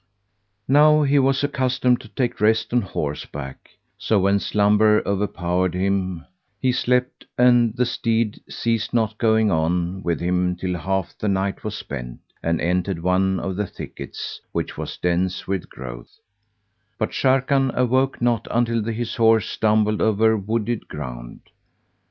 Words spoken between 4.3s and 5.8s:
slumber overpowered